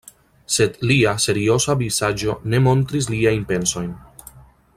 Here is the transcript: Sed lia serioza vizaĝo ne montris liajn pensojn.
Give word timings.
Sed 0.53 0.79
lia 0.91 1.13
serioza 1.25 1.75
vizaĝo 1.83 2.37
ne 2.55 2.63
montris 2.69 3.11
liajn 3.15 3.47
pensojn. 3.53 3.95